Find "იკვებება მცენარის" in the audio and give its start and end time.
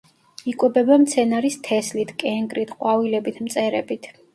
0.53-1.59